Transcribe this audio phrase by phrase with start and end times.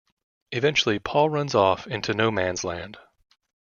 [0.51, 2.97] Eventually, Paul runs off into no-man's land.